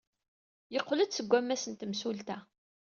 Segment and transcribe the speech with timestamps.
[0.73, 2.37] Yeqqel-d seg wammas n temsulta.